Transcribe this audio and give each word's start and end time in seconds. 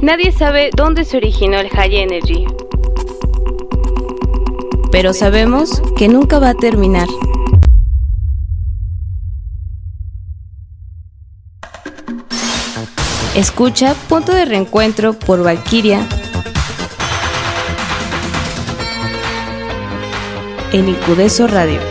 Nadie 0.00 0.30
sabe 0.30 0.70
dónde 0.76 1.04
se 1.04 1.16
originó 1.16 1.58
el 1.58 1.68
High 1.70 1.96
Energy. 1.96 2.46
Pero 4.92 5.12
sabemos 5.12 5.82
que 5.96 6.08
nunca 6.08 6.38
va 6.38 6.50
a 6.50 6.54
terminar. 6.54 7.08
Escucha 13.34 13.94
Punto 14.08 14.32
de 14.32 14.44
Reencuentro 14.44 15.12
por 15.14 15.42
Valkyria 15.42 16.06
en 20.72 20.88
Incudeso 20.88 21.46
Radio. 21.46 21.87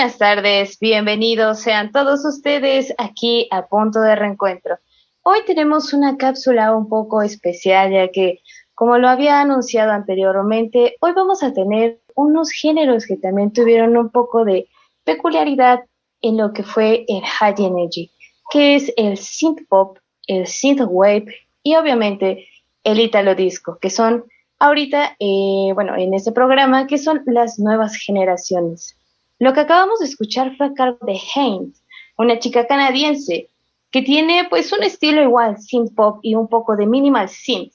Buenas 0.00 0.16
tardes, 0.16 0.78
bienvenidos 0.80 1.60
sean 1.60 1.92
todos 1.92 2.24
ustedes 2.24 2.94
aquí 2.96 3.46
a 3.50 3.66
Punto 3.66 4.00
de 4.00 4.16
Reencuentro. 4.16 4.78
Hoy 5.22 5.40
tenemos 5.46 5.92
una 5.92 6.16
cápsula 6.16 6.74
un 6.74 6.88
poco 6.88 7.20
especial 7.20 7.92
ya 7.92 8.08
que, 8.08 8.40
como 8.74 8.96
lo 8.96 9.10
había 9.10 9.42
anunciado 9.42 9.92
anteriormente, 9.92 10.96
hoy 11.02 11.12
vamos 11.12 11.42
a 11.42 11.52
tener 11.52 12.00
unos 12.14 12.50
géneros 12.50 13.04
que 13.04 13.18
también 13.18 13.52
tuvieron 13.52 13.94
un 13.98 14.08
poco 14.08 14.46
de 14.46 14.68
peculiaridad 15.04 15.80
en 16.22 16.38
lo 16.38 16.54
que 16.54 16.62
fue 16.62 17.04
el 17.06 17.22
High 17.22 17.56
Energy, 17.58 18.10
que 18.50 18.76
es 18.76 18.90
el 18.96 19.18
synth 19.18 19.68
pop, 19.68 19.98
el 20.26 20.46
synth 20.46 20.80
wave 20.88 21.26
y 21.62 21.74
obviamente 21.74 22.48
el 22.84 23.00
italo 23.00 23.34
disco, 23.34 23.76
que 23.78 23.90
son 23.90 24.24
ahorita, 24.58 25.16
eh, 25.18 25.72
bueno, 25.74 25.94
en 25.94 26.14
este 26.14 26.32
programa, 26.32 26.86
que 26.86 26.96
son 26.96 27.22
las 27.26 27.58
nuevas 27.58 27.96
generaciones. 27.96 28.96
Lo 29.40 29.54
que 29.54 29.60
acabamos 29.60 30.00
de 30.00 30.04
escuchar 30.04 30.54
fue 30.56 30.66
a 30.66 30.74
cargo 30.74 30.98
de 31.06 31.18
Haynes, 31.34 31.82
una 32.18 32.38
chica 32.38 32.66
canadiense 32.66 33.48
que 33.90 34.02
tiene 34.02 34.46
pues 34.50 34.70
un 34.70 34.82
estilo 34.82 35.22
igual 35.22 35.58
synth 35.58 35.94
pop 35.94 36.20
y 36.22 36.34
un 36.34 36.46
poco 36.46 36.76
de 36.76 36.86
minimal 36.86 37.26
synth. 37.26 37.72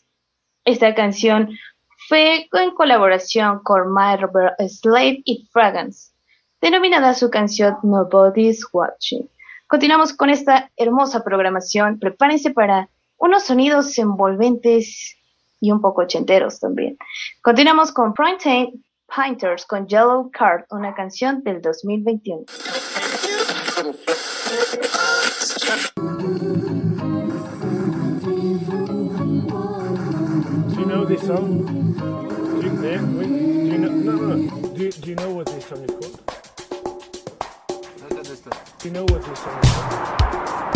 Esta 0.64 0.94
canción 0.94 1.50
fue 2.08 2.48
en 2.54 2.72
colaboración 2.76 3.62
con 3.64 3.92
Marble 3.92 4.52
Slave 4.70 5.24
y 5.26 5.50
Fragrance, 5.52 6.12
denominada 6.62 7.16
su 7.16 7.32
canción 7.32 7.78
Nobody's 7.82 8.64
Watching. 8.72 9.28
Continuamos 9.66 10.14
con 10.14 10.30
esta 10.30 10.70
hermosa 10.78 11.24
programación. 11.24 11.98
Prepárense 11.98 12.52
para 12.52 12.90
unos 13.18 13.42
sonidos 13.42 13.98
envolventes 13.98 15.18
y 15.60 15.72
un 15.72 15.82
poco 15.82 16.04
ochenteros 16.04 16.60
también. 16.60 16.96
Continuamos 17.42 17.92
con 17.92 18.14
Prime 18.14 18.38
Painters 19.08 19.66
con 19.66 19.88
Yellow 19.88 20.30
Card, 20.32 20.66
una 20.72 20.94
canción 20.94 21.44
del 21.44 21.62
2021. 21.62 22.46
Do 29.86 30.80
you 30.80 30.86
know 30.88 31.06
this 31.06 31.22
song? 31.22 31.94
Do 31.96 32.62
you, 32.68 32.72
wait, 32.82 33.28
do 33.28 33.72
you 33.72 33.78
know, 33.78 33.90
no, 33.90 34.12
no, 34.16 34.36
no. 34.36 34.68
Do, 34.74 34.84
you- 34.84 34.92
do 34.92 35.10
you 35.10 35.16
know 35.16 35.30
what 35.34 35.46
this 35.46 35.66
song 35.66 35.84
is 35.84 35.92
called? 35.92 36.20
Do 38.80 38.88
you 38.88 38.94
know 38.94 39.04
what 39.04 39.24
this 39.24 39.40
song 39.40 39.60
is 39.64 39.72
called? 39.72 40.75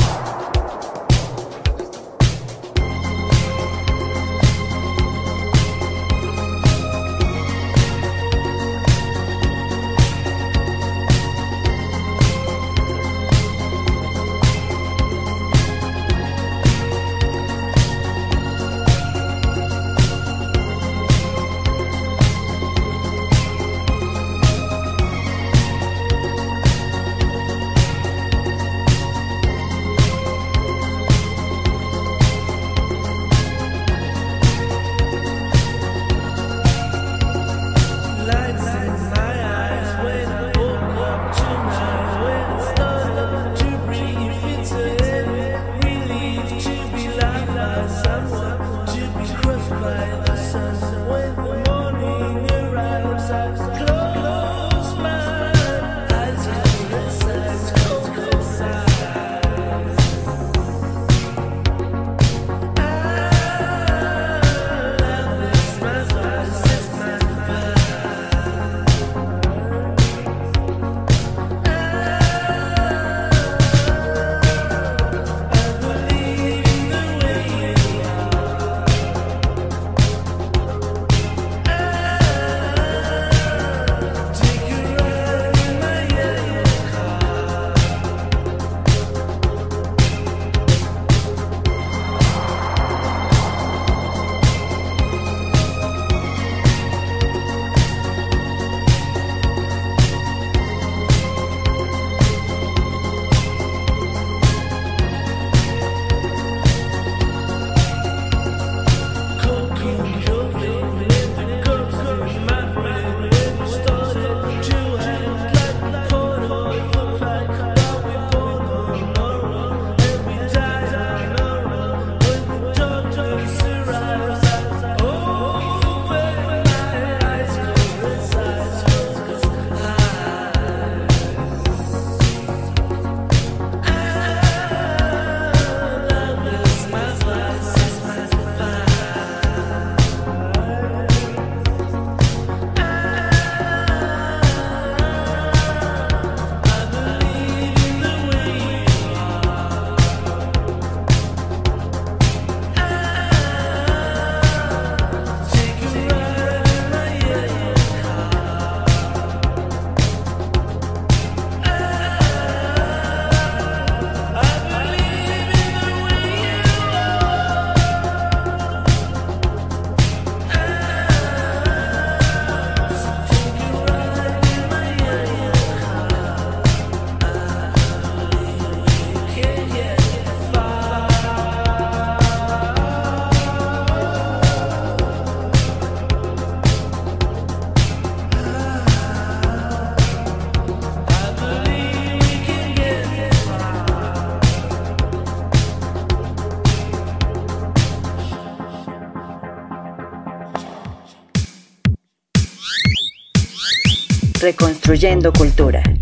Reconstruyendo 204.90 205.32
Cultura. 205.32 205.99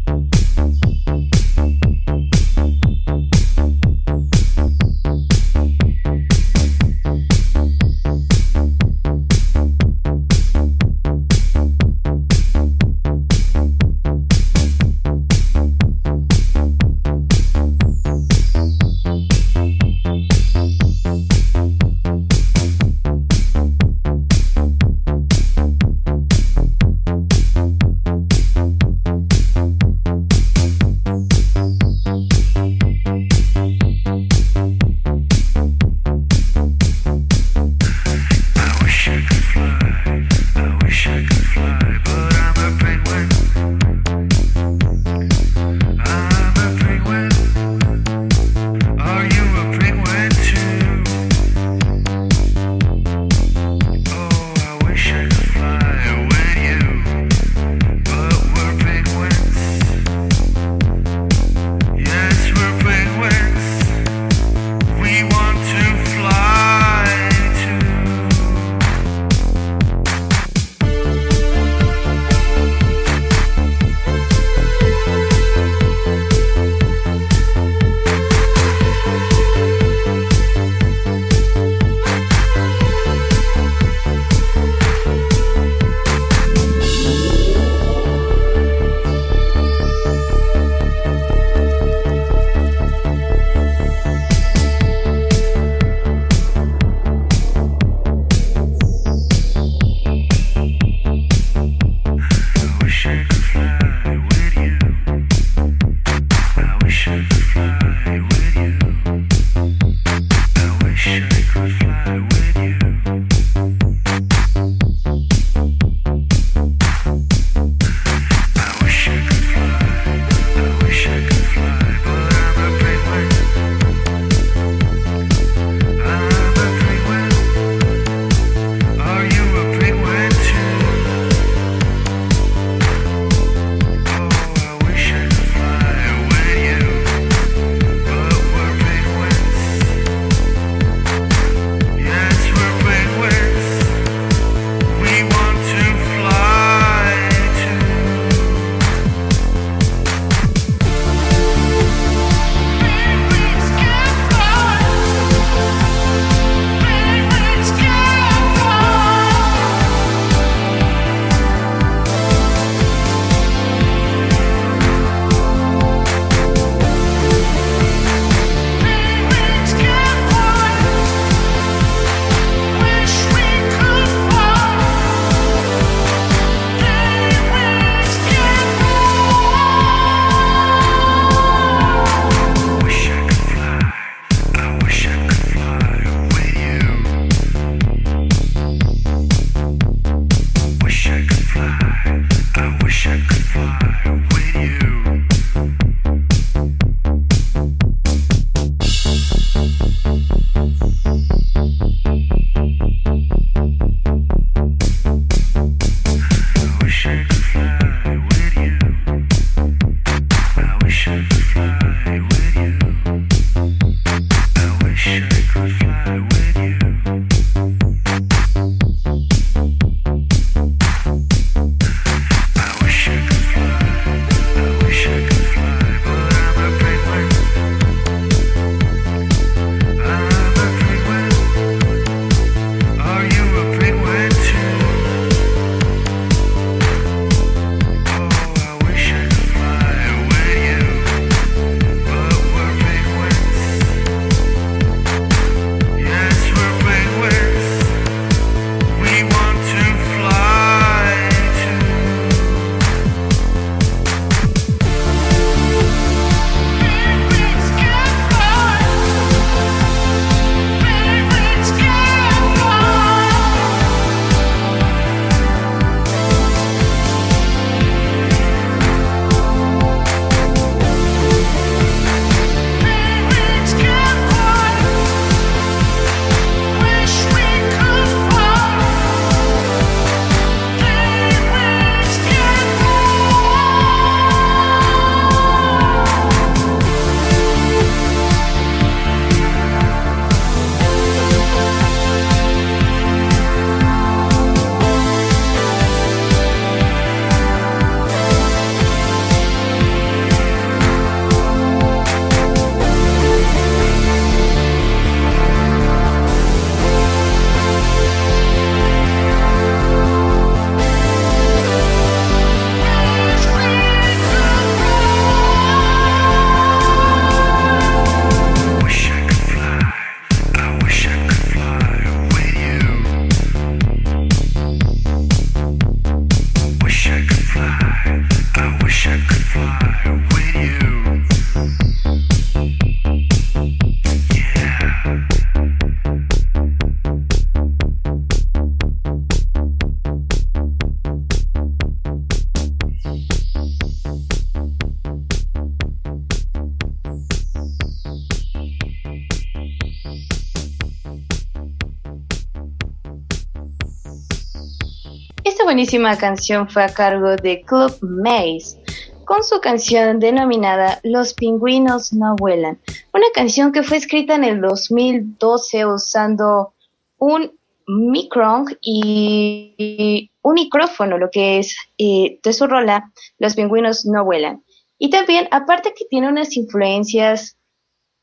Buenísima 355.87 356.17
canción 356.17 356.67
fue 356.67 356.83
a 356.83 356.93
cargo 356.93 357.37
de 357.37 357.61
Club 357.61 357.97
Maze 358.01 358.77
con 359.23 359.41
su 359.41 359.61
canción 359.61 360.19
denominada 360.19 360.99
Los 361.03 361.33
pingüinos 361.33 362.11
no 362.11 362.35
vuelan, 362.35 362.77
una 363.13 363.27
canción 363.33 363.71
que 363.71 363.83
fue 363.83 363.95
escrita 363.95 364.35
en 364.35 364.43
el 364.43 364.59
2012 364.59 365.85
usando 365.85 366.73
un 367.19 367.57
micron 367.87 368.65
y 368.81 370.29
un 370.41 370.55
micrófono, 370.55 371.17
lo 371.17 371.29
que 371.31 371.59
es 371.59 371.77
eh, 371.97 372.37
de 372.43 372.51
su 372.51 372.67
rola 372.67 373.13
Los 373.39 373.55
pingüinos 373.55 374.05
no 374.05 374.25
vuelan. 374.25 374.65
Y 374.99 375.09
también, 375.09 375.47
aparte 375.51 375.93
que 375.97 376.03
tiene 376.09 376.27
unas 376.27 376.57
influencias, 376.57 377.55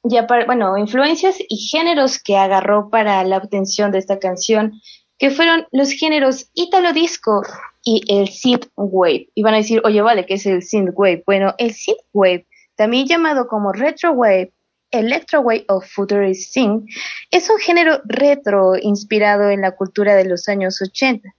ya 0.03 0.27
bueno, 0.45 0.77
influencias 0.77 1.39
y 1.49 1.57
géneros 1.57 2.23
que 2.23 2.37
agarró 2.37 2.91
para 2.91 3.25
la 3.25 3.39
obtención 3.39 3.91
de 3.91 4.01
esta 4.01 4.19
canción, 4.19 4.75
que 5.19 5.31
fueron 5.31 5.67
los 5.73 5.93
géneros 5.93 6.51
Italo 6.55 6.93
Disco 6.93 7.43
y 7.85 8.03
el 8.09 8.29
Synthwave. 8.29 9.29
Y 9.35 9.43
van 9.43 9.55
a 9.55 9.59
decir, 9.59 9.81
oye, 9.85 10.03
vale, 10.03 10.27
¿qué 10.27 10.35
es 10.35 10.47
el 10.47 10.63
Synthwave? 10.63 11.23
Bueno, 11.27 11.55
el 11.59 11.73
Synthwave, 11.73 12.47
también 12.77 13.07
llamado 13.07 13.47
como 13.47 13.73
Retrowave, 13.73 14.53
Electrowave 14.91 15.65
o 15.69 15.81
Futurist 15.81 16.53
Synth, 16.53 16.85
es 17.31 17.51
un 17.51 17.59
género 17.59 18.01
retro 18.05 18.77
inspirado 18.81 19.51
en 19.51 19.61
la 19.61 19.73
cultura 19.73 20.15
de 20.15 20.25
los 20.25 20.49
años 20.49 20.81
80 20.81 21.35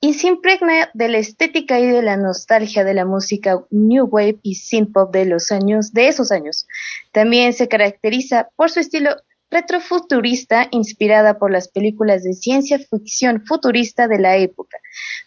y 0.00 0.14
se 0.14 0.28
impregna 0.28 0.90
de 0.92 1.08
la 1.08 1.18
estética 1.18 1.80
y 1.80 1.86
de 1.86 2.02
la 2.02 2.16
nostalgia 2.16 2.84
de 2.84 2.94
la 2.94 3.04
música 3.04 3.64
New 3.70 4.06
Wave 4.06 4.38
y 4.42 4.56
Synthpop 4.56 5.12
de 5.12 5.24
los 5.24 5.50
años 5.52 5.92
de 5.92 6.08
esos 6.08 6.30
años. 6.30 6.66
También 7.12 7.52
se 7.52 7.68
caracteriza 7.68 8.48
por 8.56 8.70
su 8.70 8.80
estilo 8.80 9.16
retrofuturista 9.50 10.68
inspirada 10.70 11.38
por 11.38 11.50
las 11.50 11.68
películas 11.68 12.22
de 12.22 12.32
ciencia 12.32 12.78
ficción 12.78 13.44
futurista 13.46 14.08
de 14.08 14.18
la 14.18 14.36
época, 14.36 14.78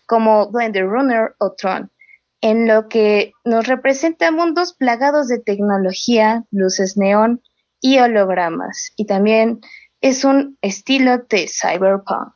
como 0.08 0.52
Blender 0.52 0.86
Runner 0.86 1.36
o 1.40 1.54
Tron, 1.54 1.92
en 2.42 2.68
lo 2.68 2.88
que 2.88 3.32
nos 3.46 3.68
representa 3.68 4.32
mundos 4.32 4.74
plagados 4.74 5.28
de 5.28 5.40
tecnología, 5.40 6.44
luces 6.52 6.98
neón 6.98 7.42
y 7.82 8.00
hologramas, 8.00 8.92
y 8.96 9.06
también 9.06 9.62
es 10.02 10.24
un 10.24 10.58
estilo 10.62 11.18
de 11.30 11.48
cyberpunk. 11.48 12.34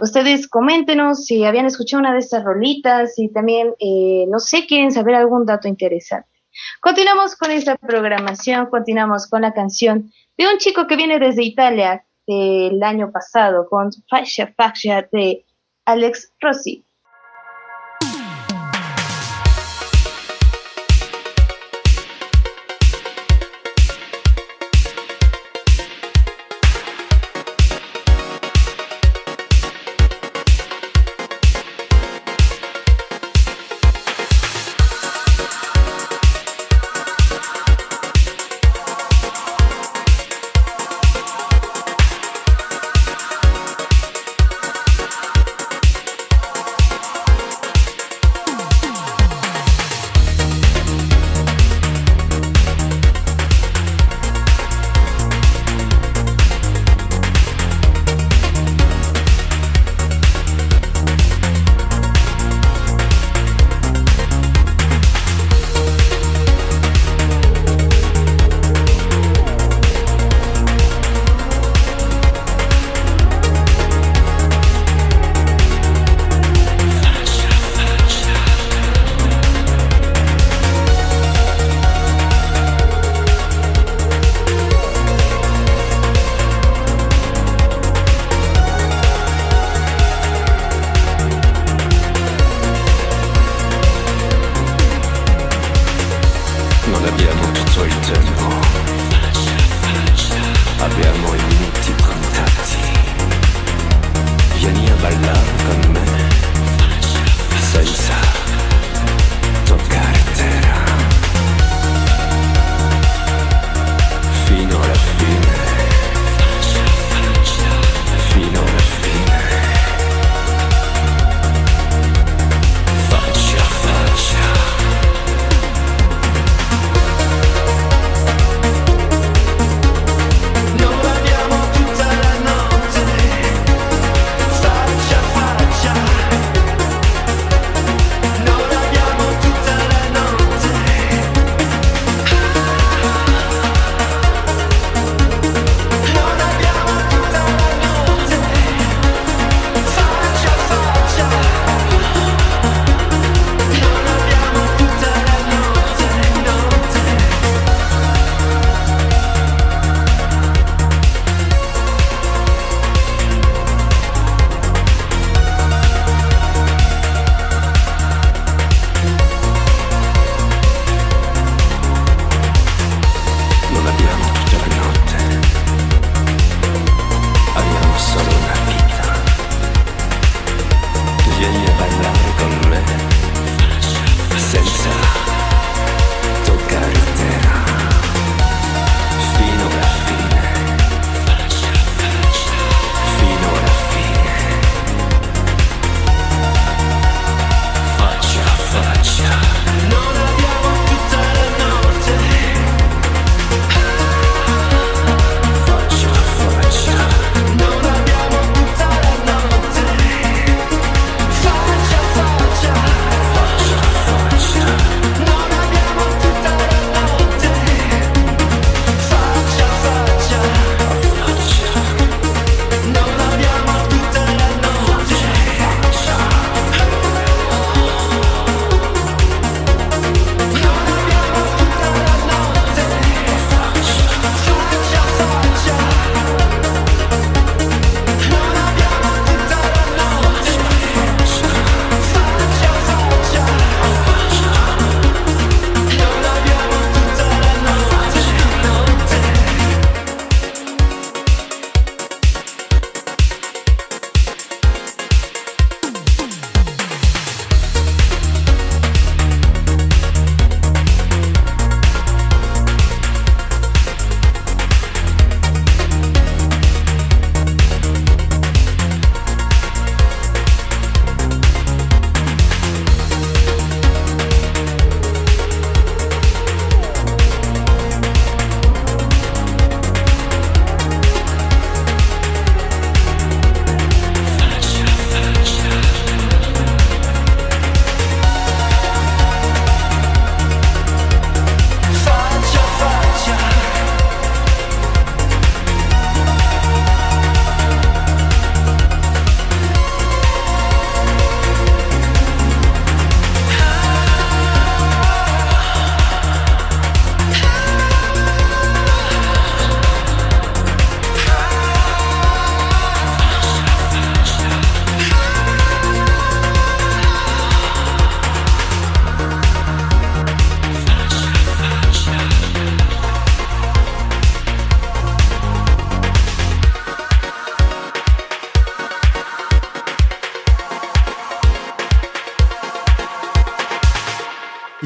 Ustedes 0.00 0.48
coméntenos 0.48 1.24
si 1.24 1.44
habían 1.44 1.66
escuchado 1.66 2.00
una 2.00 2.12
de 2.12 2.18
estas 2.18 2.42
rolitas 2.42 3.16
y 3.16 3.32
también, 3.32 3.74
eh, 3.78 4.26
no 4.28 4.40
sé, 4.40 4.66
quieren 4.66 4.90
saber 4.90 5.14
algún 5.14 5.46
dato 5.46 5.68
interesante. 5.68 6.28
Continuamos 6.80 7.36
con 7.36 7.50
esta 7.50 7.76
programación, 7.76 8.66
continuamos 8.66 9.28
con 9.28 9.42
la 9.42 9.52
canción 9.52 10.12
de 10.36 10.46
un 10.46 10.58
chico 10.58 10.86
que 10.86 10.96
viene 10.96 11.18
desde 11.18 11.44
Italia 11.44 12.04
el 12.26 12.82
año 12.82 13.12
pasado 13.12 13.68
con 13.68 13.90
Fascia 14.08 14.52
Fascia 14.56 15.08
de 15.12 15.44
Alex 15.84 16.32
Rossi. 16.40 16.84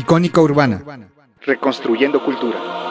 Icónica 0.09 0.41
Urbana. 0.41 0.81
Reconstruyendo 1.43 2.25
cultura. 2.25 2.88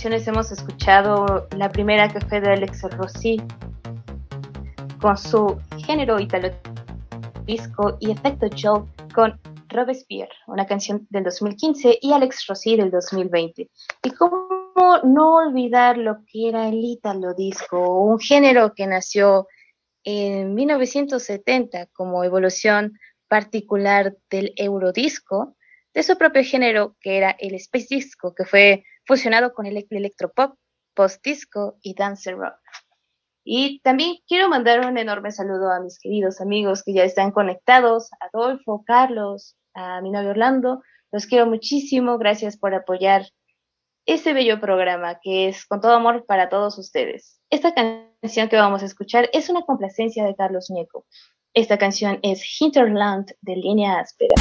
Canciones 0.00 0.26
hemos 0.28 0.50
escuchado 0.50 1.46
la 1.58 1.68
primera 1.70 2.08
que 2.08 2.22
fue 2.22 2.40
de 2.40 2.48
Alex 2.48 2.84
Rossi 2.92 3.36
con 4.98 5.18
su 5.18 5.60
género 5.84 6.18
italo 6.18 6.48
disco 7.44 7.98
y 8.00 8.10
efecto 8.10 8.48
Joe 8.58 8.84
con 9.14 9.38
Robespierre, 9.68 10.32
una 10.46 10.66
canción 10.66 11.06
del 11.10 11.24
2015 11.24 11.98
y 12.00 12.12
Alex 12.14 12.46
Rossi 12.48 12.76
del 12.76 12.90
2020. 12.90 13.68
Y 14.02 14.10
cómo 14.12 14.48
no 15.04 15.34
olvidar 15.34 15.98
lo 15.98 16.24
que 16.24 16.48
era 16.48 16.68
el 16.68 16.82
italo 16.82 17.34
disco, 17.34 18.02
un 18.02 18.18
género 18.18 18.72
que 18.74 18.86
nació 18.86 19.48
en 20.04 20.54
1970 20.54 21.88
como 21.92 22.24
evolución 22.24 22.98
particular 23.28 24.16
del 24.30 24.54
eurodisco, 24.56 25.58
de 25.92 26.02
su 26.02 26.16
propio 26.16 26.42
género 26.42 26.96
que 27.02 27.18
era 27.18 27.36
el 27.38 27.54
space 27.56 27.88
disco, 27.90 28.34
que 28.34 28.46
fue 28.46 28.84
fusionado 29.06 29.52
con 29.52 29.66
el 29.66 29.86
electropop, 29.88 30.56
post-disco 30.94 31.78
y 31.82 31.94
dance 31.94 32.30
rock. 32.32 32.58
Y 33.44 33.80
también 33.80 34.16
quiero 34.28 34.48
mandar 34.48 34.86
un 34.86 34.98
enorme 34.98 35.32
saludo 35.32 35.70
a 35.70 35.80
mis 35.80 35.98
queridos 35.98 36.40
amigos 36.40 36.82
que 36.82 36.92
ya 36.92 37.04
están 37.04 37.32
conectados, 37.32 38.10
Adolfo, 38.20 38.84
Carlos, 38.86 39.56
a 39.74 40.00
mi 40.02 40.10
novio 40.10 40.30
Orlando. 40.30 40.82
Los 41.10 41.26
quiero 41.26 41.46
muchísimo, 41.46 42.18
gracias 42.18 42.56
por 42.56 42.74
apoyar 42.74 43.26
este 44.06 44.32
bello 44.32 44.60
programa 44.60 45.20
que 45.22 45.48
es 45.48 45.66
con 45.66 45.80
todo 45.80 45.92
amor 45.94 46.26
para 46.26 46.48
todos 46.48 46.78
ustedes. 46.78 47.40
Esta 47.50 47.74
canción 47.74 48.48
que 48.48 48.56
vamos 48.56 48.82
a 48.82 48.86
escuchar 48.86 49.28
es 49.32 49.48
una 49.48 49.62
complacencia 49.62 50.24
de 50.24 50.34
Carlos 50.34 50.70
Ñeco. 50.70 51.06
Esta 51.54 51.78
canción 51.78 52.20
es 52.22 52.42
Hinterland 52.60 53.32
de 53.40 53.56
Línea 53.56 53.98
Áspera. 53.98 54.34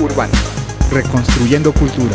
Urbana. 0.00 0.32
Reconstruyendo 0.90 1.72
cultura. 1.72 2.14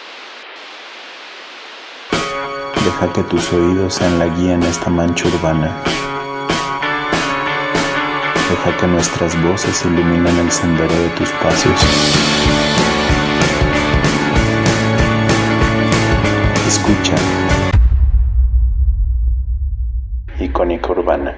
Deja 2.85 3.13
que 3.13 3.23
tus 3.23 3.53
oídos 3.53 3.93
sean 3.93 4.17
la 4.17 4.25
guía 4.25 4.55
en 4.55 4.63
esta 4.63 4.89
mancha 4.89 5.27
urbana. 5.27 5.71
Deja 8.49 8.77
que 8.77 8.87
nuestras 8.87 9.41
voces 9.43 9.85
iluminen 9.85 10.37
el 10.39 10.51
sendero 10.51 10.93
de 10.93 11.09
tus 11.09 11.29
pasos. 11.43 11.79
Escucha. 16.67 17.15
Icónica 20.39 20.91
Urbana. 20.91 21.35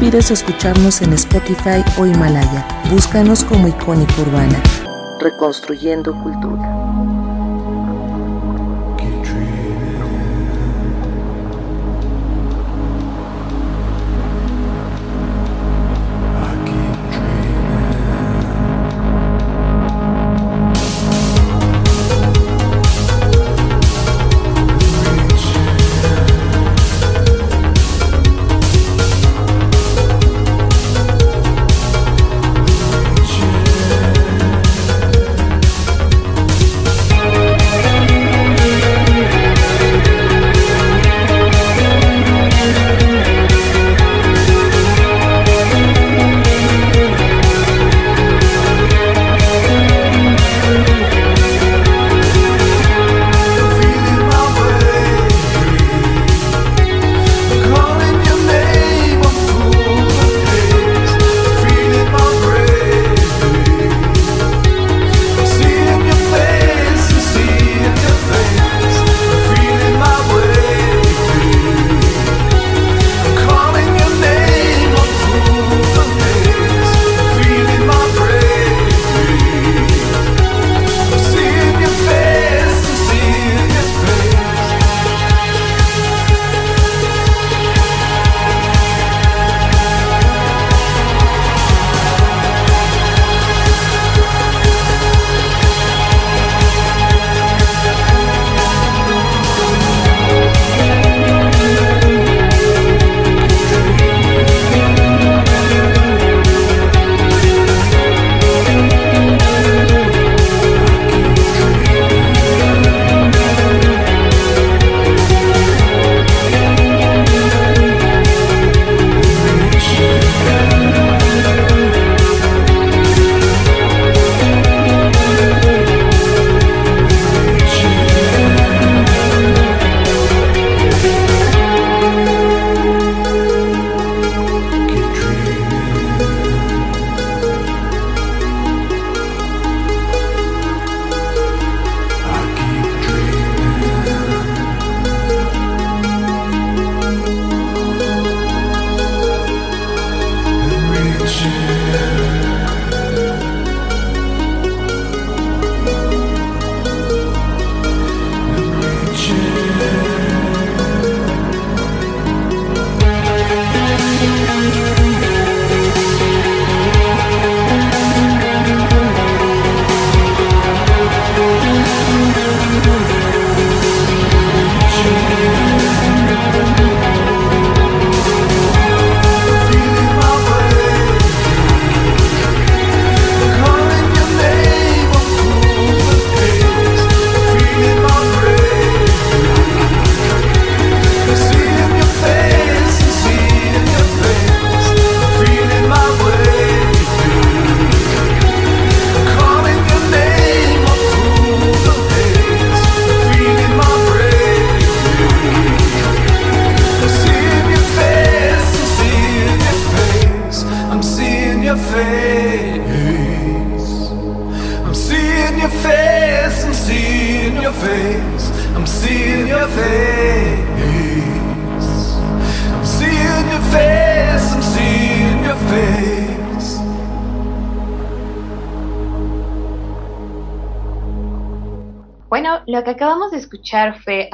Olvides 0.00 0.30
escucharnos 0.30 1.02
en 1.02 1.12
Spotify 1.12 1.84
o 1.98 2.06
Himalaya. 2.06 2.66
Búscanos 2.90 3.44
como 3.44 3.68
Icónica 3.68 4.22
Urbana. 4.22 4.58
Reconstruyendo 5.20 6.14
Cultura. 6.22 7.39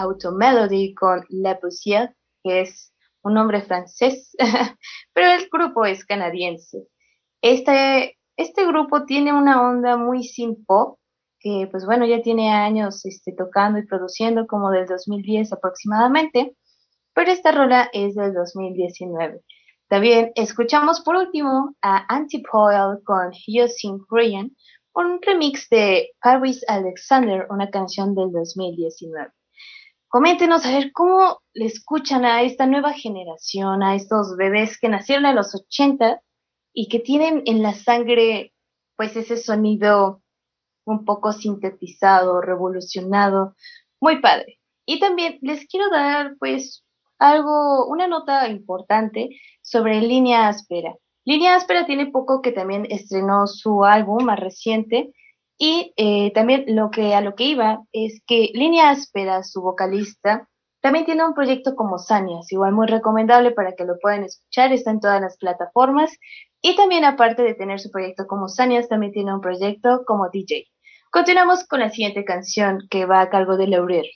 Fue 0.06 0.30
Automelody 0.30 0.94
con 0.94 1.24
La 1.30 1.58
Poussière, 1.58 2.14
que 2.42 2.62
es 2.62 2.92
un 3.22 3.34
nombre 3.34 3.62
francés, 3.62 4.34
pero 5.12 5.30
el 5.32 5.48
grupo 5.50 5.84
es 5.84 6.04
canadiense. 6.04 6.86
Este, 7.42 8.16
este 8.36 8.66
grupo 8.66 9.04
tiene 9.04 9.32
una 9.32 9.62
onda 9.68 9.96
muy 9.96 10.22
sin 10.24 10.64
pop, 10.64 10.98
que 11.40 11.68
pues 11.70 11.84
bueno, 11.84 12.06
ya 12.06 12.22
tiene 12.22 12.50
años 12.50 13.04
este, 13.04 13.32
tocando 13.32 13.78
y 13.78 13.86
produciendo 13.86 14.46
como 14.46 14.70
del 14.70 14.86
2010 14.86 15.52
aproximadamente, 15.52 16.56
pero 17.14 17.30
esta 17.30 17.52
rola 17.52 17.88
es 17.92 18.14
del 18.14 18.32
2019. 18.34 19.40
También 19.88 20.32
escuchamos 20.34 21.00
por 21.00 21.16
último 21.16 21.74
a 21.82 22.04
Antipoil 22.14 23.02
con 23.04 23.30
You 23.46 23.68
Sing 23.68 23.98
Korean, 24.08 24.50
un 24.94 25.20
remix 25.22 25.68
de 25.68 26.10
Paris 26.20 26.64
Alexander, 26.68 27.46
una 27.50 27.70
canción 27.70 28.14
del 28.14 28.32
2019. 28.32 29.30
Coméntenos 30.08 30.64
a 30.64 30.70
ver 30.70 30.92
cómo 30.92 31.40
le 31.52 31.66
escuchan 31.66 32.24
a 32.24 32.42
esta 32.42 32.66
nueva 32.66 32.92
generación, 32.92 33.82
a 33.82 33.94
estos 33.94 34.36
bebés 34.36 34.78
que 34.78 34.88
nacieron 34.88 35.26
en 35.26 35.34
los 35.34 35.54
80 35.54 36.22
y 36.72 36.88
que 36.88 37.00
tienen 37.00 37.42
en 37.46 37.62
la 37.62 37.74
sangre 37.74 38.52
pues 38.96 39.16
ese 39.16 39.36
sonido 39.36 40.22
un 40.84 41.04
poco 41.04 41.32
sintetizado, 41.32 42.40
revolucionado, 42.40 43.56
muy 44.00 44.20
padre. 44.20 44.60
Y 44.86 45.00
también 45.00 45.38
les 45.42 45.66
quiero 45.66 45.90
dar 45.90 46.36
pues 46.38 46.84
algo, 47.18 47.86
una 47.86 48.06
nota 48.06 48.48
importante 48.48 49.30
sobre 49.62 50.00
Línea 50.00 50.48
Áspera. 50.48 50.94
Línea 51.24 51.56
Áspera 51.56 51.86
tiene 51.86 52.06
poco 52.06 52.40
que 52.40 52.52
también 52.52 52.86
estrenó 52.88 53.48
su 53.48 53.84
álbum 53.84 54.24
más 54.24 54.38
reciente 54.38 55.12
y 55.58 55.92
eh, 55.96 56.32
también 56.32 56.64
lo 56.68 56.90
que 56.90 57.14
a 57.14 57.20
lo 57.20 57.34
que 57.34 57.44
iba 57.44 57.82
es 57.92 58.20
que 58.26 58.50
Línea 58.54 58.90
Áspera, 58.90 59.42
su 59.42 59.62
vocalista, 59.62 60.48
también 60.80 61.04
tiene 61.04 61.24
un 61.24 61.34
proyecto 61.34 61.74
como 61.74 61.98
Sanias, 61.98 62.52
igual 62.52 62.72
muy 62.72 62.86
recomendable 62.86 63.50
para 63.50 63.72
que 63.72 63.84
lo 63.84 63.98
puedan 63.98 64.22
escuchar, 64.22 64.72
está 64.72 64.90
en 64.90 65.00
todas 65.00 65.20
las 65.20 65.36
plataformas 65.38 66.10
y 66.60 66.76
también 66.76 67.04
aparte 67.04 67.42
de 67.42 67.54
tener 67.54 67.80
su 67.80 67.90
proyecto 67.90 68.26
como 68.26 68.48
Sanias, 68.48 68.88
también 68.88 69.12
tiene 69.12 69.34
un 69.34 69.40
proyecto 69.40 70.04
como 70.06 70.28
DJ. 70.30 70.66
Continuamos 71.10 71.66
con 71.66 71.80
la 71.80 71.90
siguiente 71.90 72.24
canción 72.24 72.86
que 72.90 73.06
va 73.06 73.20
a 73.20 73.30
cargo 73.30 73.56
de 73.56 73.66
Laurel, 73.68 74.06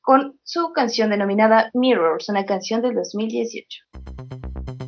con 0.00 0.38
su 0.42 0.72
canción 0.72 1.10
denominada 1.10 1.70
Mirrors, 1.74 2.28
una 2.28 2.44
canción 2.44 2.82
del 2.82 2.94
2018. 2.94 4.87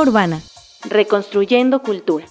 Urbana. 0.00 0.42
Reconstruyendo 0.84 1.82
cultura. 1.82 2.26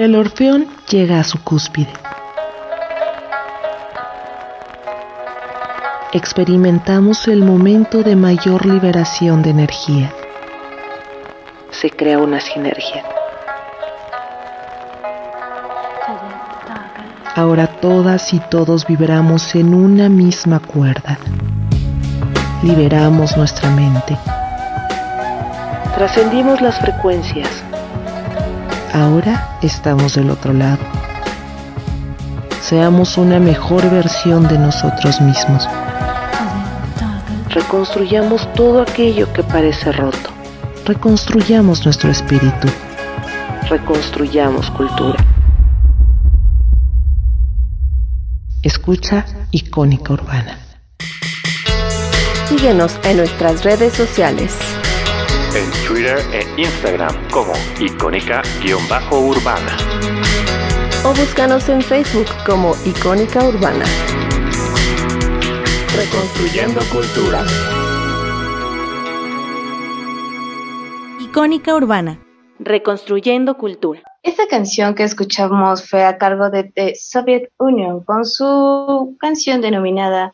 El 0.00 0.16
orfeón 0.16 0.66
llega 0.88 1.20
a 1.20 1.24
su 1.24 1.44
cúspide. 1.44 1.92
Experimentamos 6.14 7.28
el 7.28 7.44
momento 7.44 8.02
de 8.02 8.16
mayor 8.16 8.64
liberación 8.64 9.42
de 9.42 9.50
energía. 9.50 10.10
Se 11.70 11.90
crea 11.90 12.18
una 12.18 12.40
sinergia. 12.40 13.04
Ahora 17.34 17.66
todas 17.66 18.32
y 18.32 18.38
todos 18.38 18.86
vibramos 18.86 19.54
en 19.54 19.74
una 19.74 20.08
misma 20.08 20.60
cuerda. 20.60 21.18
Liberamos 22.62 23.36
nuestra 23.36 23.68
mente. 23.68 24.16
Trascendimos 25.94 26.62
las 26.62 26.80
frecuencias. 26.80 27.64
Ahora 28.92 29.58
estamos 29.62 30.14
del 30.16 30.30
otro 30.30 30.52
lado. 30.52 30.78
Seamos 32.60 33.18
una 33.18 33.38
mejor 33.38 33.88
versión 33.88 34.48
de 34.48 34.58
nosotros 34.58 35.20
mismos. 35.20 35.68
Reconstruyamos 37.50 38.52
todo 38.54 38.82
aquello 38.82 39.32
que 39.32 39.44
parece 39.44 39.92
roto. 39.92 40.30
Reconstruyamos 40.86 41.84
nuestro 41.84 42.10
espíritu. 42.10 42.68
Reconstruyamos 43.68 44.70
cultura. 44.72 45.24
Escucha 48.62 49.24
Icónica 49.52 50.12
Urbana. 50.12 50.58
Síguenos 52.48 52.98
en 53.04 53.18
nuestras 53.18 53.62
redes 53.62 53.92
sociales. 53.94 54.69
En 55.52 55.68
Twitter 55.84 56.18
e 56.32 56.46
Instagram 56.62 57.12
como 57.28 57.52
icónica-urbana. 57.80 59.76
O 61.04 61.08
búscanos 61.08 61.68
en 61.68 61.82
Facebook 61.82 62.28
como 62.46 62.76
Icónica 62.86 63.44
Urbana. 63.44 63.84
Reconstruyendo 65.96 66.80
cultura. 66.92 67.44
Icónica 71.18 71.74
Urbana. 71.74 72.20
Reconstruyendo 72.60 73.56
cultura. 73.56 74.02
Esta 74.22 74.46
canción 74.46 74.94
que 74.94 75.02
escuchamos 75.02 75.88
fue 75.88 76.04
a 76.04 76.16
cargo 76.16 76.48
de 76.50 76.62
The 76.62 76.94
Soviet 76.94 77.50
Union 77.58 78.04
con 78.04 78.24
su 78.24 79.16
canción 79.18 79.60
denominada 79.60 80.32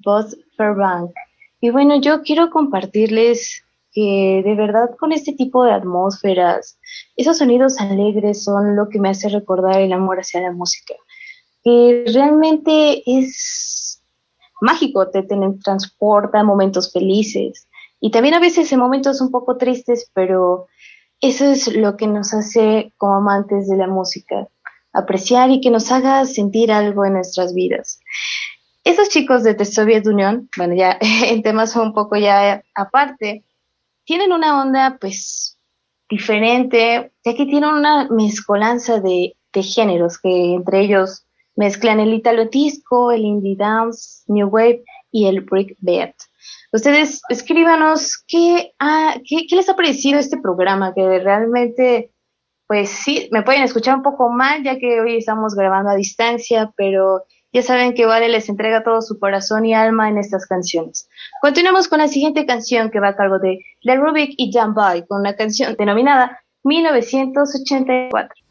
Both 0.00 0.34
Bank. 0.58 1.12
Y 1.60 1.70
bueno, 1.70 2.00
yo 2.00 2.22
quiero 2.22 2.50
compartirles 2.50 3.62
que 3.96 4.42
de 4.44 4.54
verdad 4.54 4.90
con 5.00 5.10
este 5.10 5.32
tipo 5.32 5.64
de 5.64 5.72
atmósferas, 5.72 6.78
esos 7.16 7.38
sonidos 7.38 7.80
alegres 7.80 8.44
son 8.44 8.76
lo 8.76 8.90
que 8.90 9.00
me 9.00 9.08
hace 9.08 9.30
recordar 9.30 9.80
el 9.80 9.90
amor 9.94 10.20
hacia 10.20 10.42
la 10.42 10.52
música. 10.52 10.92
Que 11.64 12.04
realmente 12.12 13.02
es 13.06 14.02
mágico, 14.60 15.08
te, 15.08 15.22
te 15.22 15.34
transporta 15.64 16.44
momentos 16.44 16.92
felices 16.92 17.68
y 17.98 18.10
también 18.10 18.34
a 18.34 18.38
veces 18.38 18.70
en 18.70 18.80
momentos 18.80 19.22
un 19.22 19.30
poco 19.30 19.56
tristes, 19.56 20.10
pero 20.12 20.66
eso 21.22 21.46
es 21.46 21.74
lo 21.74 21.96
que 21.96 22.06
nos 22.06 22.34
hace 22.34 22.92
como 22.98 23.14
amantes 23.14 23.66
de 23.66 23.78
la 23.78 23.86
música, 23.86 24.46
apreciar 24.92 25.48
y 25.48 25.62
que 25.62 25.70
nos 25.70 25.90
haga 25.90 26.26
sentir 26.26 26.70
algo 26.70 27.06
en 27.06 27.14
nuestras 27.14 27.54
vidas. 27.54 28.00
Esos 28.84 29.08
chicos 29.08 29.42
de 29.42 29.54
The 29.54 29.64
Soviet 29.64 30.06
Union, 30.06 30.50
bueno, 30.54 30.74
ya 30.74 30.98
en 31.00 31.42
temas 31.42 31.74
un 31.76 31.94
poco 31.94 32.16
ya 32.16 32.62
aparte, 32.74 33.42
tienen 34.06 34.32
una 34.32 34.62
onda 34.62 34.96
pues 34.98 35.58
diferente, 36.08 37.12
ya 37.24 37.34
que 37.34 37.44
tienen 37.44 37.70
una 37.70 38.08
mezcolanza 38.08 39.00
de, 39.00 39.36
de 39.52 39.62
géneros 39.62 40.18
que 40.18 40.54
entre 40.54 40.80
ellos 40.80 41.26
mezclan 41.56 42.00
el 42.00 42.14
italo 42.14 42.46
disco, 42.46 43.10
el 43.10 43.24
indie 43.24 43.56
dance, 43.56 44.22
new 44.28 44.48
wave 44.48 44.84
y 45.10 45.26
el 45.26 45.40
break 45.40 45.76
beat. 45.80 46.14
Ustedes 46.72 47.20
escríbanos 47.28 48.22
qué, 48.28 48.72
ah, 48.78 49.16
qué, 49.28 49.46
qué 49.48 49.56
les 49.56 49.68
ha 49.68 49.74
parecido 49.74 50.18
este 50.18 50.38
programa, 50.38 50.94
que 50.94 51.18
realmente, 51.18 52.12
pues 52.66 52.90
sí, 52.90 53.28
me 53.32 53.42
pueden 53.42 53.62
escuchar 53.62 53.96
un 53.96 54.02
poco 54.02 54.30
mal, 54.30 54.62
ya 54.62 54.78
que 54.78 55.00
hoy 55.00 55.16
estamos 55.16 55.54
grabando 55.54 55.90
a 55.90 55.96
distancia, 55.96 56.72
pero 56.76 57.24
ya 57.56 57.62
saben 57.62 57.94
que 57.94 58.04
Vale 58.04 58.28
les 58.28 58.50
entrega 58.50 58.84
todo 58.84 59.00
su 59.00 59.18
corazón 59.18 59.64
y 59.64 59.72
alma 59.72 60.10
en 60.10 60.18
estas 60.18 60.44
canciones. 60.46 61.08
Continuamos 61.40 61.88
con 61.88 62.00
la 62.00 62.08
siguiente 62.08 62.44
canción 62.44 62.90
que 62.90 63.00
va 63.00 63.08
a 63.08 63.16
cargo 63.16 63.38
de 63.38 63.60
Le 63.80 63.96
Rubik 63.96 64.34
y 64.36 64.52
Jan 64.52 64.74
Boy, 64.74 65.06
con 65.06 65.20
una 65.20 65.36
canción 65.36 65.74
denominada 65.78 66.38
1984. 66.64 68.45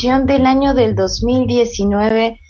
Del 0.00 0.46
año 0.46 0.72
del 0.72 0.94
2019 0.94 2.40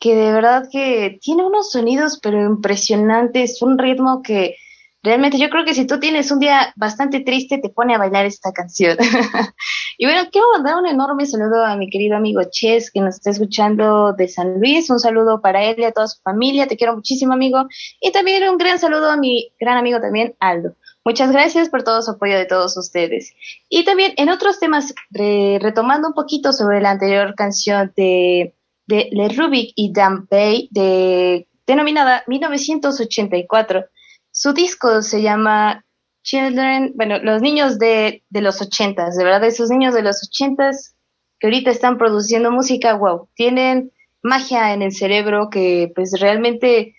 que 0.00 0.16
de 0.16 0.32
verdad 0.32 0.68
que 0.70 1.20
tiene 1.22 1.44
unos 1.44 1.70
sonidos 1.70 2.18
pero 2.20 2.44
impresionantes, 2.44 3.62
un 3.62 3.78
ritmo 3.78 4.20
que 4.20 4.56
realmente 5.00 5.38
yo 5.38 5.48
creo 5.48 5.64
que 5.64 5.74
si 5.74 5.86
tú 5.86 6.00
tienes 6.00 6.32
un 6.32 6.40
día 6.40 6.72
bastante 6.74 7.20
triste 7.20 7.58
te 7.58 7.68
pone 7.68 7.94
a 7.94 7.98
bailar 7.98 8.26
esta 8.26 8.50
canción. 8.52 8.96
y 9.98 10.06
bueno, 10.06 10.28
quiero 10.32 10.48
mandar 10.52 10.74
un 10.74 10.88
enorme 10.88 11.24
saludo 11.24 11.64
a 11.64 11.76
mi 11.76 11.88
querido 11.88 12.16
amigo 12.16 12.40
Ches 12.50 12.90
que 12.90 13.00
nos 13.00 13.14
está 13.14 13.30
escuchando 13.30 14.12
de 14.12 14.26
San 14.26 14.58
Luis, 14.58 14.90
un 14.90 14.98
saludo 14.98 15.40
para 15.40 15.62
él 15.62 15.76
y 15.78 15.84
a 15.84 15.92
toda 15.92 16.08
su 16.08 16.20
familia, 16.22 16.66
te 16.66 16.76
quiero 16.76 16.96
muchísimo 16.96 17.32
amigo, 17.32 17.64
y 18.00 18.10
también 18.10 18.48
un 18.48 18.58
gran 18.58 18.80
saludo 18.80 19.08
a 19.08 19.16
mi 19.16 19.52
gran 19.60 19.76
amigo 19.76 20.00
también 20.00 20.34
Aldo. 20.40 20.74
Muchas 21.08 21.32
gracias 21.32 21.70
por 21.70 21.84
todo 21.84 22.02
su 22.02 22.10
apoyo 22.10 22.36
de 22.36 22.44
todos 22.44 22.76
ustedes. 22.76 23.32
Y 23.70 23.86
también 23.86 24.12
en 24.18 24.28
otros 24.28 24.60
temas, 24.60 24.92
retomando 25.08 26.08
un 26.08 26.12
poquito 26.12 26.52
sobre 26.52 26.82
la 26.82 26.90
anterior 26.90 27.34
canción 27.34 27.94
de, 27.96 28.54
de 28.86 29.08
Le 29.12 29.30
Rubik 29.30 29.72
y 29.74 29.90
Dan 29.90 30.28
Bay, 30.30 30.68
de, 30.70 31.48
denominada 31.66 32.24
1984, 32.26 33.86
su 34.30 34.52
disco 34.52 35.00
se 35.00 35.22
llama 35.22 35.82
Children, 36.24 36.92
bueno, 36.94 37.16
los 37.20 37.40
niños 37.40 37.78
de, 37.78 38.22
de 38.28 38.42
los 38.42 38.60
ochentas, 38.60 39.16
de 39.16 39.24
verdad, 39.24 39.44
esos 39.44 39.70
niños 39.70 39.94
de 39.94 40.02
los 40.02 40.22
ochentas 40.22 40.94
que 41.40 41.46
ahorita 41.46 41.70
están 41.70 41.96
produciendo 41.96 42.50
música, 42.50 42.92
wow, 42.92 43.30
tienen 43.34 43.92
magia 44.22 44.74
en 44.74 44.82
el 44.82 44.92
cerebro 44.92 45.48
que 45.48 45.90
pues 45.94 46.20
realmente, 46.20 46.94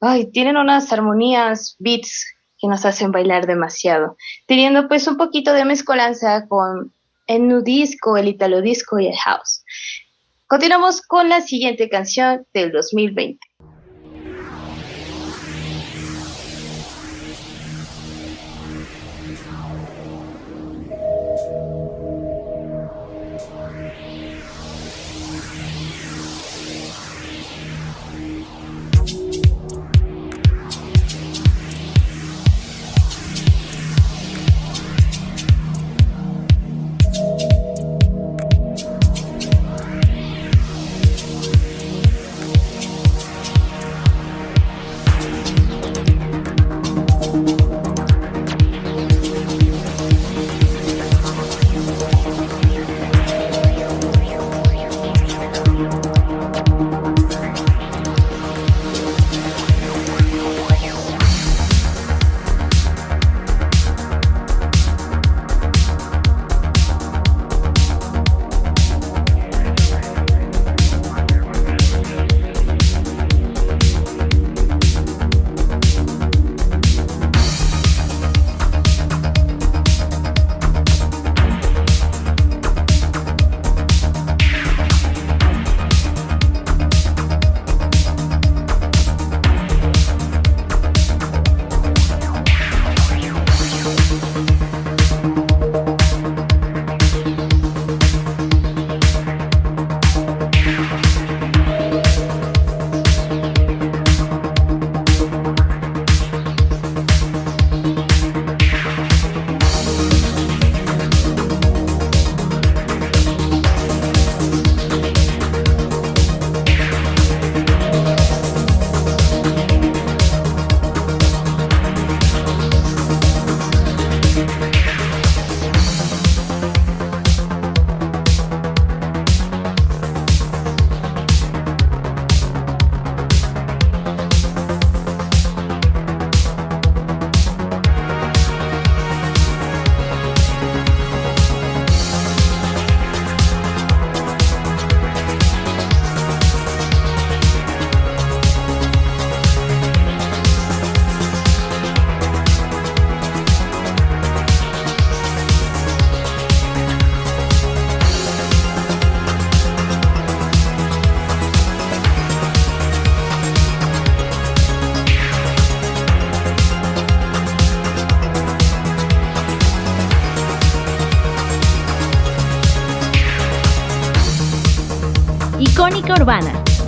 ay, 0.00 0.30
tienen 0.30 0.56
unas 0.56 0.90
armonías, 0.90 1.76
beats 1.78 2.31
que 2.62 2.68
nos 2.68 2.84
hacen 2.86 3.10
bailar 3.10 3.48
demasiado, 3.48 4.16
teniendo 4.46 4.86
pues 4.86 5.08
un 5.08 5.16
poquito 5.16 5.52
de 5.52 5.64
mezcolanza 5.64 6.46
con 6.46 6.92
el 7.26 7.48
nudisco, 7.48 8.16
el 8.16 8.28
italo 8.28 8.62
disco 8.62 9.00
y 9.00 9.08
el 9.08 9.16
house. 9.16 9.64
Continuamos 10.46 11.02
con 11.02 11.28
la 11.28 11.40
siguiente 11.40 11.88
canción 11.88 12.46
del 12.54 12.70
2020. 12.70 13.40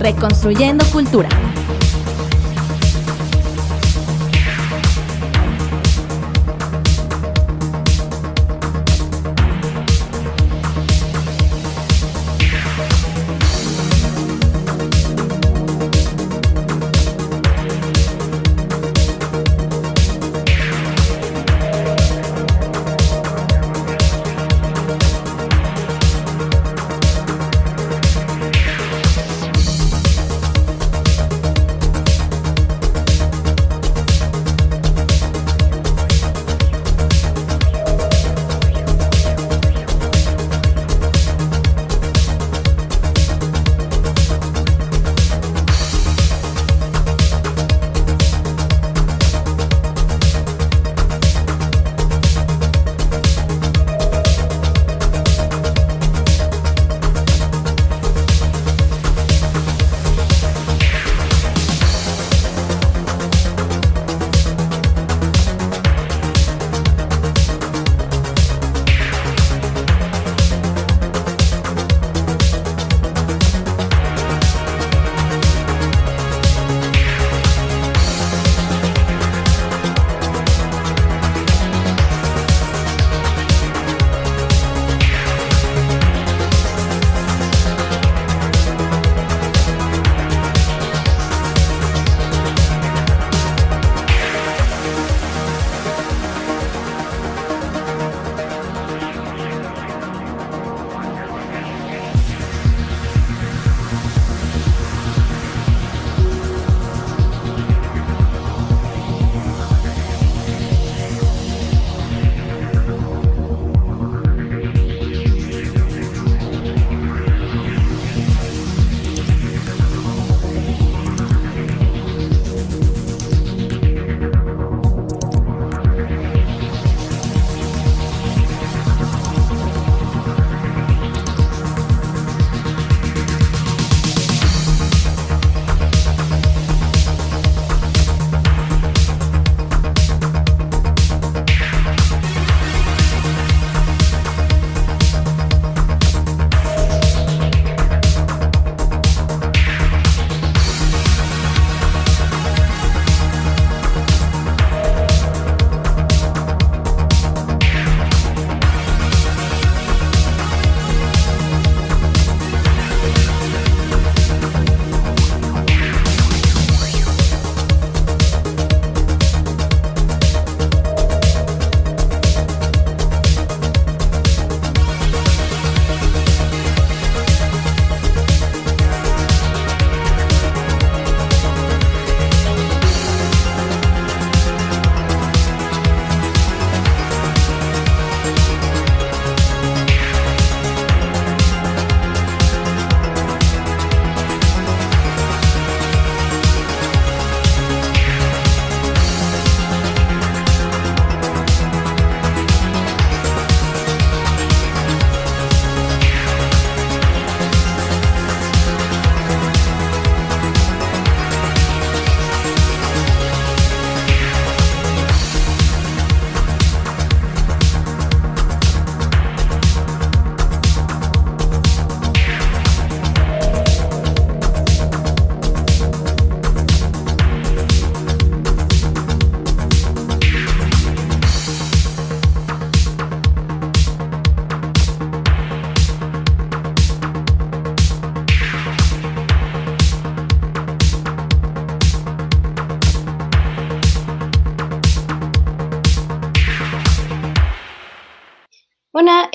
Reconstruyendo 0.05 0.85
cultura. 0.91 1.27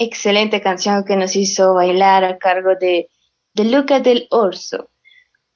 Excelente 0.00 0.60
canción 0.60 1.04
que 1.04 1.14
nos 1.14 1.36
hizo 1.36 1.74
bailar 1.74 2.24
a 2.24 2.38
cargo 2.38 2.74
de 2.74 3.08
De 3.54 3.64
Luca 3.64 4.00
del 4.00 4.26
Orso, 4.30 4.90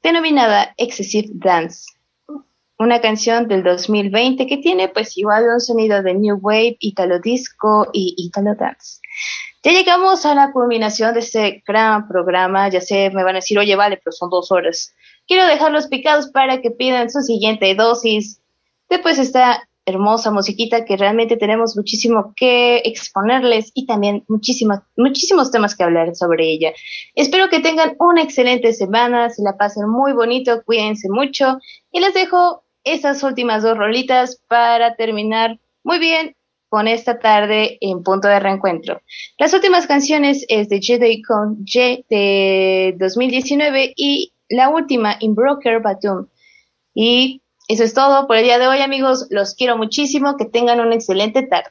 denominada 0.02 0.74
Excessive 0.76 1.28
Dance. 1.32 1.86
Una 2.78 3.00
canción 3.00 3.48
del 3.48 3.62
2020 3.62 4.46
que 4.46 4.58
tiene 4.58 4.88
pues 4.88 5.16
igual 5.16 5.44
un 5.44 5.60
sonido 5.60 6.02
de 6.02 6.14
New 6.14 6.38
Wave, 6.42 6.76
Italo 6.80 7.20
Disco 7.20 7.88
y 7.92 8.14
Italo 8.18 8.54
Dance. 8.54 9.00
Ya 9.62 9.72
llegamos 9.72 10.26
a 10.26 10.34
la 10.34 10.52
culminación 10.52 11.14
de 11.14 11.20
este 11.20 11.62
gran 11.66 12.06
programa. 12.06 12.68
Ya 12.68 12.82
sé, 12.82 13.10
me 13.10 13.24
van 13.24 13.36
a 13.36 13.38
decir, 13.38 13.58
oye, 13.58 13.76
vale, 13.76 13.98
pero 14.04 14.12
son 14.12 14.28
dos 14.28 14.52
horas. 14.52 14.92
Quiero 15.26 15.46
dejarlos 15.46 15.86
picados 15.86 16.28
para 16.28 16.60
que 16.60 16.70
pidan 16.70 17.08
su 17.08 17.22
siguiente 17.22 17.74
dosis. 17.74 18.42
Después 18.90 19.18
está 19.18 19.66
hermosa 19.86 20.30
musiquita 20.30 20.84
que 20.84 20.96
realmente 20.96 21.36
tenemos 21.36 21.76
muchísimo 21.76 22.32
que 22.36 22.78
exponerles 22.84 23.70
y 23.74 23.86
también 23.86 24.24
muchísimos, 24.28 25.50
temas 25.50 25.76
que 25.76 25.84
hablar 25.84 26.14
sobre 26.14 26.46
ella. 26.48 26.72
Espero 27.14 27.48
que 27.48 27.60
tengan 27.60 27.94
una 27.98 28.22
excelente 28.22 28.72
semana, 28.72 29.30
se 29.30 29.42
la 29.42 29.56
pasen 29.56 29.88
muy 29.88 30.12
bonito, 30.12 30.62
cuídense 30.64 31.08
mucho 31.08 31.58
y 31.92 32.00
les 32.00 32.14
dejo 32.14 32.64
esas 32.82 33.22
últimas 33.22 33.62
dos 33.62 33.76
rolitas 33.76 34.40
para 34.48 34.94
terminar 34.96 35.58
muy 35.82 35.98
bien 35.98 36.34
con 36.68 36.88
esta 36.88 37.18
tarde 37.18 37.78
en 37.80 38.02
punto 38.02 38.26
de 38.26 38.40
reencuentro. 38.40 39.00
Las 39.38 39.54
últimas 39.54 39.86
canciones 39.86 40.44
es 40.48 40.68
de 40.68 40.80
J 40.80 41.04
con 41.26 41.64
J 41.66 42.04
de 42.10 42.96
2019 42.98 43.92
y 43.96 44.32
la 44.48 44.70
última 44.70 45.16
In 45.20 45.34
Broker 45.34 45.80
Batum. 45.80 46.26
Y 46.92 47.42
eso 47.68 47.84
es 47.84 47.94
todo 47.94 48.26
por 48.26 48.36
el 48.36 48.44
día 48.44 48.58
de 48.58 48.66
hoy 48.66 48.80
amigos, 48.80 49.26
los 49.30 49.54
quiero 49.54 49.76
muchísimo, 49.76 50.36
que 50.36 50.44
tengan 50.44 50.80
una 50.80 50.94
excelente 50.94 51.42
tarde. 51.46 51.70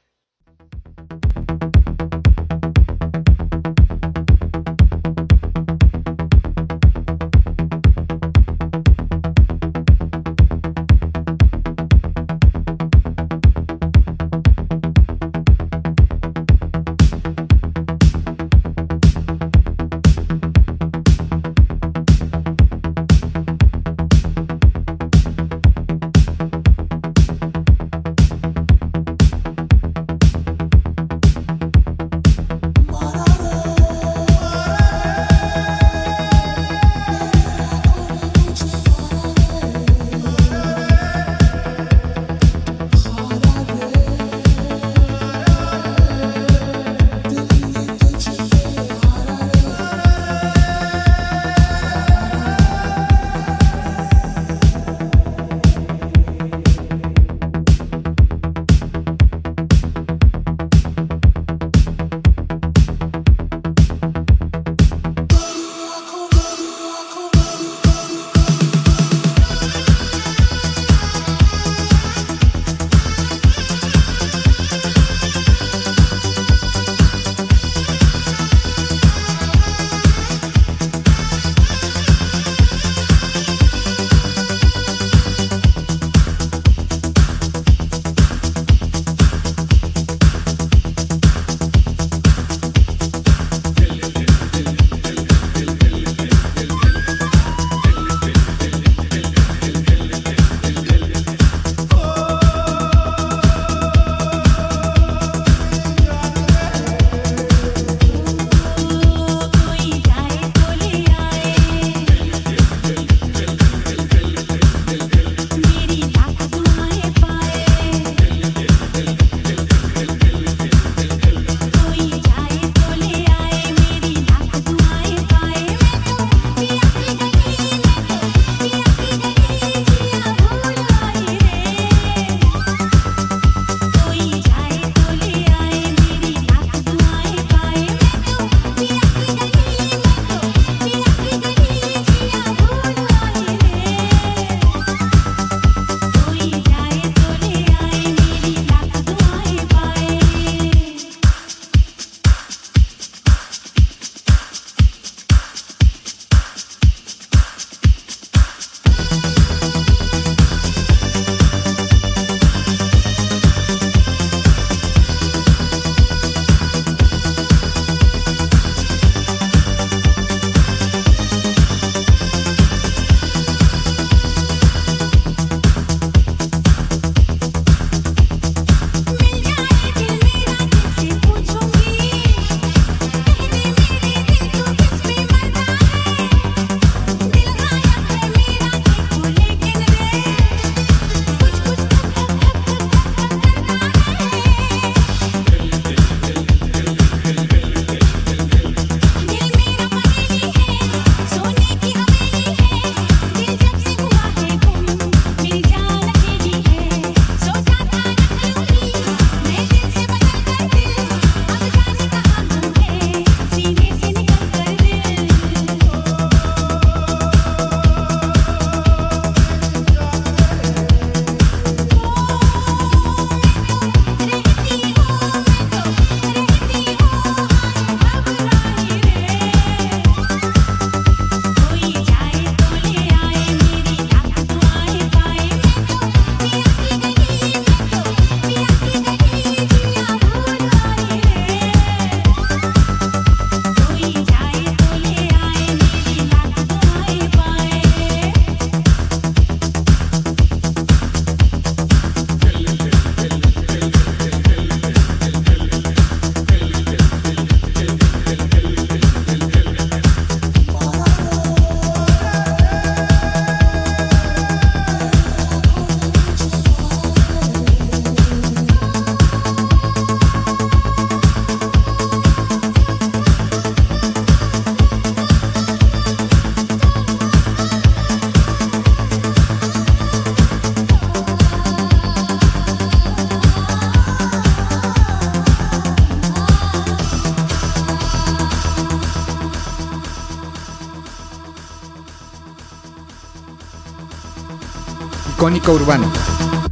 Urbana. 295.72 296.12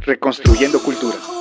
Reconstruyendo 0.04 0.82
cultura. 0.82 1.31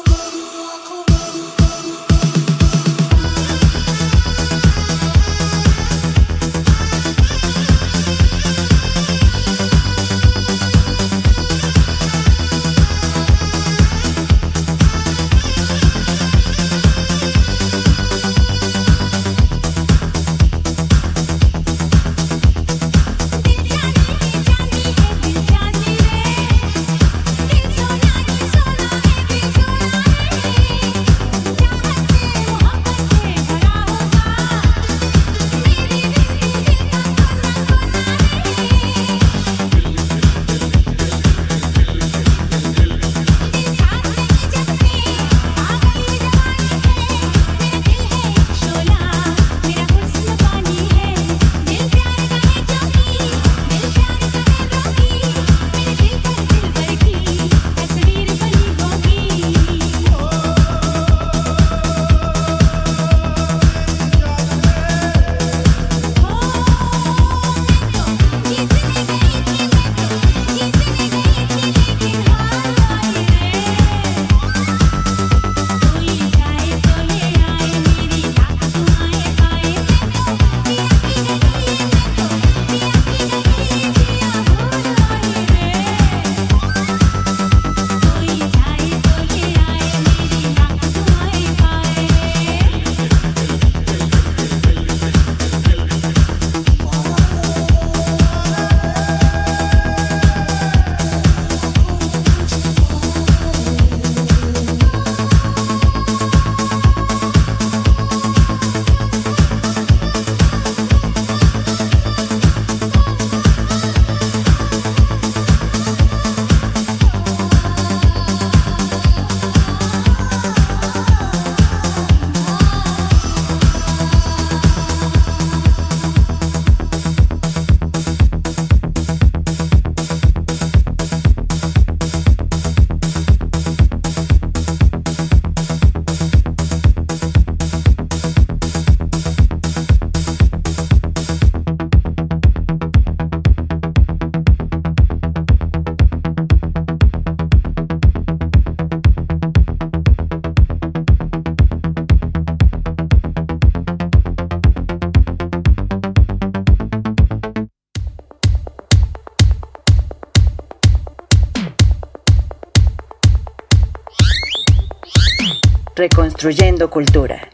Reconstruyendo 166.02 166.90
cultura. 166.90 167.51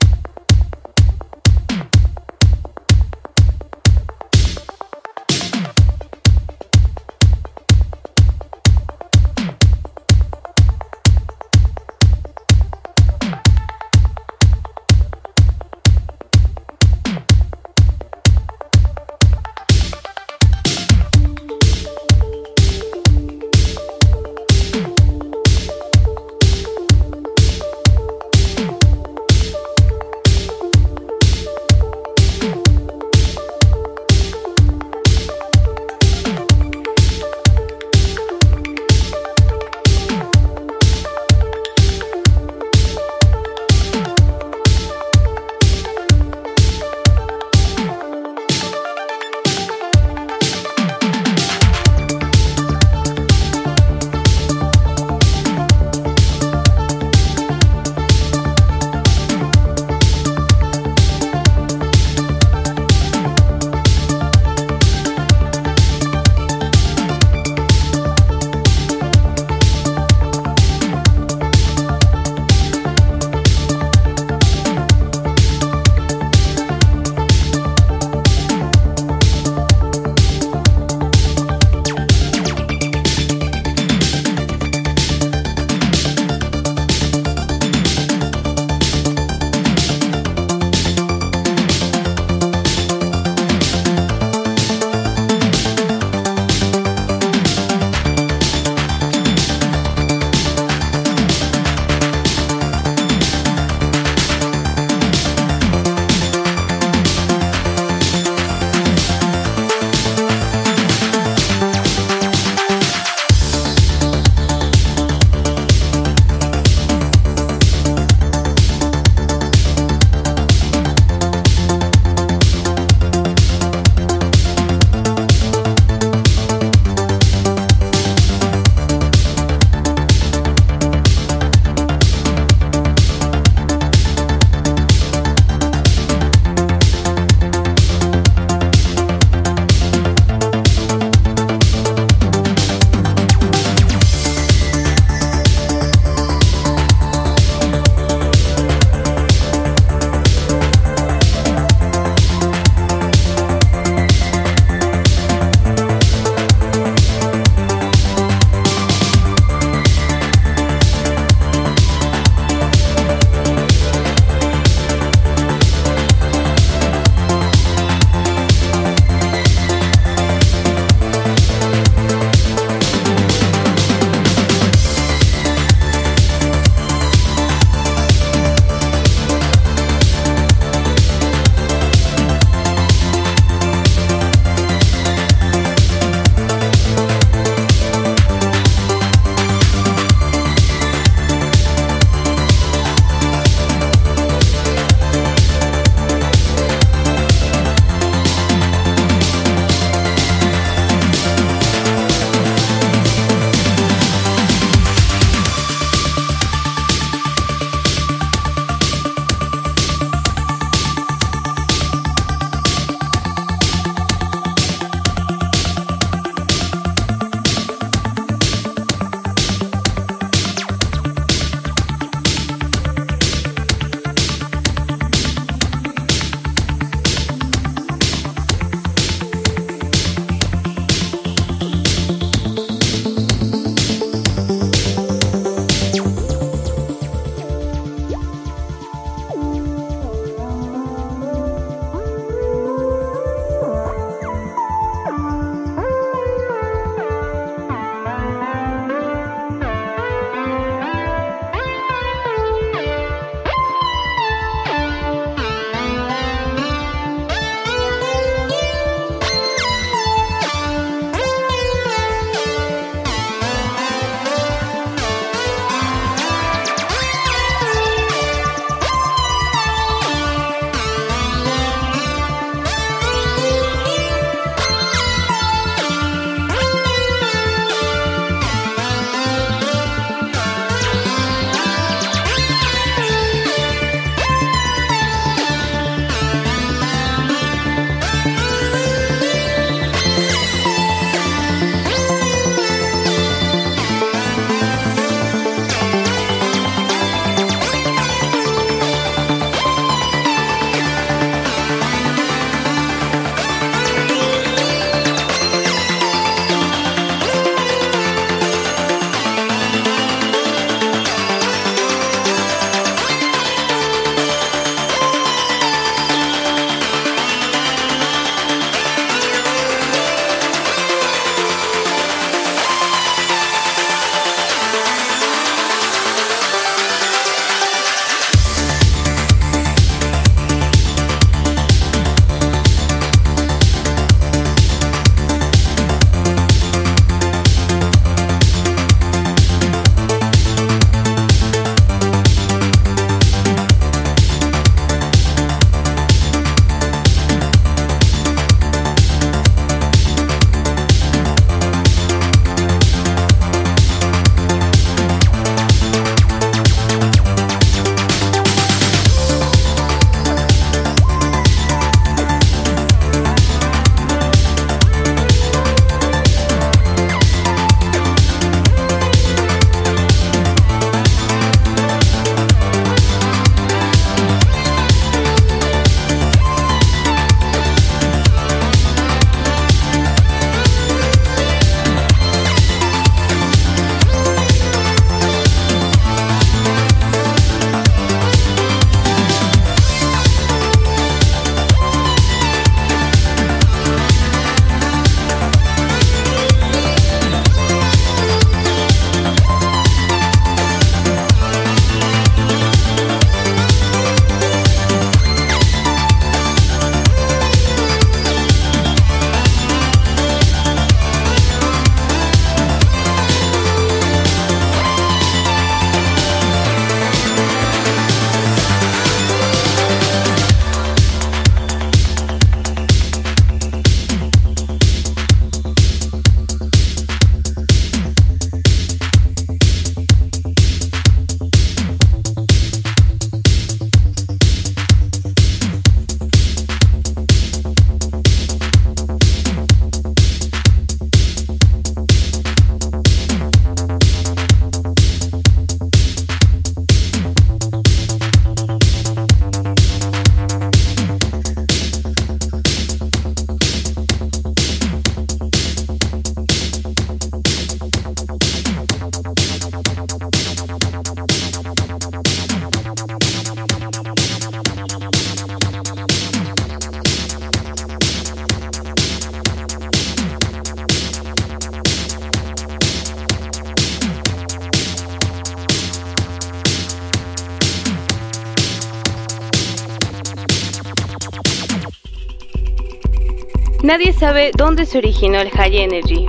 Nadie 483.87 484.11
sabe 484.11 484.51
dónde 484.53 484.85
se 484.85 484.97
originó 484.97 485.39
el 485.39 485.49
High 485.49 485.77
Energy. 485.77 486.27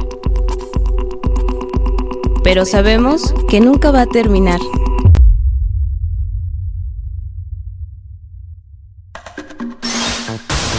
Pero 2.44 2.64
sabemos 2.64 3.34
que 3.48 3.60
nunca 3.60 3.90
va 3.90 4.02
a 4.02 4.06
terminar. 4.06 4.60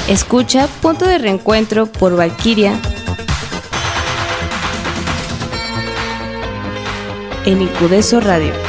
Escucha 0.07 0.69
Punto 0.81 1.03
de 1.03 1.17
Reencuentro 1.17 1.87
por 1.87 2.15
Valkyria 2.15 2.79
en 7.45 7.61
Incudeso 7.61 8.21
Radio. 8.21 8.68